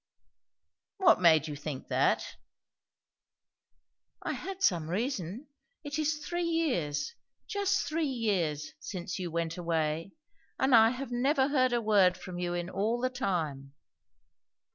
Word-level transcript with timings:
"What 0.97 1.21
made 1.21 1.47
you 1.47 1.55
think 1.55 1.87
that?" 1.89 2.37
"I 4.23 4.33
had 4.33 4.63
some 4.63 4.89
reason. 4.89 5.45
It 5.83 5.99
is 5.99 6.17
three 6.25 6.41
years, 6.43 7.13
just 7.47 7.85
three 7.87 8.07
years, 8.07 8.73
since 8.79 9.19
you 9.19 9.29
went 9.29 9.57
away; 9.59 10.13
and 10.57 10.73
I 10.73 10.89
have 10.89 11.11
never 11.11 11.49
heard 11.49 11.71
a 11.71 11.81
word 11.83 12.17
from 12.17 12.39
you 12.39 12.55
in 12.55 12.67
all 12.67 12.99
the 12.99 13.11
time." 13.11 13.75